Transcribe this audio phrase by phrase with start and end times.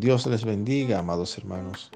[0.00, 1.90] Dios les bendiga, amados hermanos.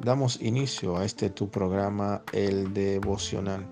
[0.00, 3.64] Damos inicio a este tu programa, el devocional,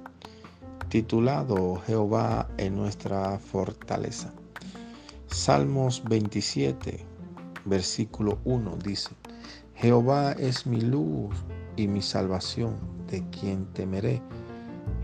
[0.88, 4.32] titulado Jehová en nuestra fortaleza.
[5.26, 7.04] Salmos 27,
[7.64, 9.10] versículo 1 dice,
[9.74, 11.35] Jehová es mi luz
[11.74, 12.76] y mi salvación,
[13.10, 14.22] de quien temeré.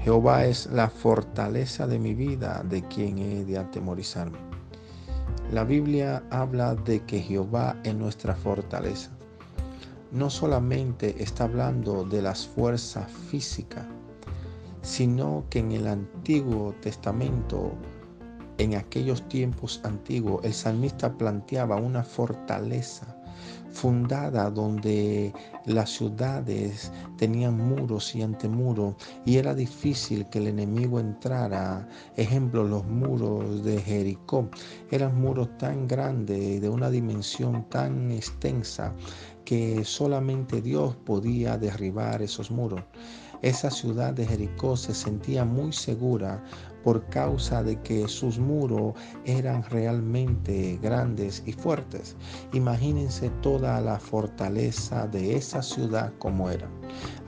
[0.05, 4.39] Jehová es la fortaleza de mi vida, de quien he de atemorizarme.
[5.51, 9.11] La Biblia habla de que Jehová es nuestra fortaleza.
[10.13, 13.87] No solamente está hablando de las fuerzas físicas,
[14.83, 17.73] sino que en el Antiguo Testamento,
[18.59, 23.18] en aquellos tiempos antiguos, el salmista planteaba una fortaleza
[23.71, 25.33] fundada donde
[25.67, 31.89] las ciudades tenían muros y antemuros y era difícil que el enemigo entrara.
[32.17, 34.49] Ejemplo, los muros de Jericó
[34.91, 38.95] eran muros tan grandes, de una dimensión tan extensa,
[39.45, 42.83] que solamente Dios podía derribar esos muros.
[43.41, 46.43] Esa ciudad de Jericó se sentía muy segura
[46.83, 52.17] por causa de que sus muros eran realmente grandes y fuertes.
[52.53, 56.69] Imagínense toda la fortaleza de esa ciudad como era.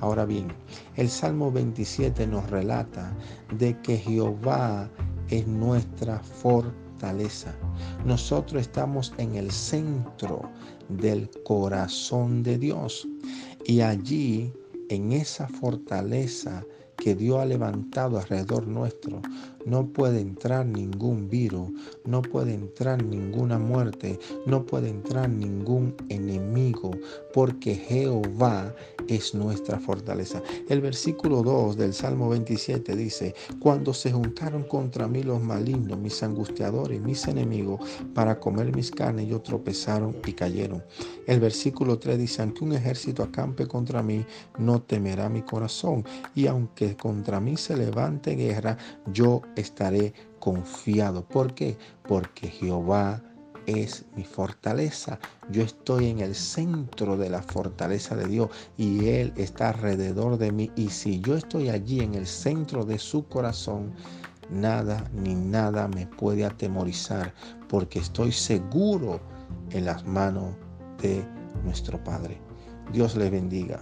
[0.01, 0.53] Ahora bien,
[0.97, 3.15] el Salmo 27 nos relata
[3.59, 4.89] de que Jehová
[5.29, 7.55] es nuestra fortaleza.
[8.05, 10.43] Nosotros estamos en el centro
[10.89, 13.07] del corazón de Dios
[13.65, 14.53] y allí
[14.89, 16.65] en esa fortaleza
[17.01, 19.23] que Dios ha levantado alrededor nuestro,
[19.65, 21.71] no puede entrar ningún virus,
[22.11, 26.91] no puede entrar ninguna muerte, no puede entrar ningún enemigo,
[27.33, 28.75] porque Jehová
[29.06, 30.42] es nuestra fortaleza.
[30.69, 36.22] El versículo 2 del Salmo 27 dice, cuando se juntaron contra mí los malignos, mis
[36.22, 37.81] angustiadores, mis enemigos,
[38.12, 40.83] para comer mis carnes, ellos tropezaron y cayeron.
[41.27, 44.25] El versículo 3 dice, aunque un ejército acampe contra mí,
[44.59, 46.04] no temerá mi corazón,
[46.34, 48.76] y aunque contra mí se levante guerra,
[49.12, 51.25] yo estaré confiado.
[51.25, 51.78] ¿Por qué?
[52.09, 53.23] Porque Jehová
[53.67, 55.19] es mi fortaleza.
[55.51, 60.50] Yo estoy en el centro de la fortaleza de Dios y Él está alrededor de
[60.50, 60.71] mí.
[60.77, 63.93] Y si yo estoy allí en el centro de su corazón,
[64.50, 67.33] nada ni nada me puede atemorizar
[67.69, 69.21] porque estoy seguro
[69.71, 70.56] en las manos
[71.00, 71.25] de
[71.65, 72.41] nuestro Padre.
[72.93, 73.81] Dios le bendiga.